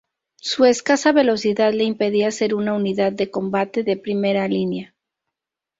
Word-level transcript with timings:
Su 0.39 0.65
escasa 0.65 1.11
velocidad 1.11 1.73
le 1.75 1.83
impedía 1.83 2.31
ser 2.31 2.55
una 2.55 2.73
unidad 2.73 3.11
de 3.13 3.29
combate 3.29 3.83
de 3.83 3.97
primera 3.97 4.47
línea. 4.47 4.95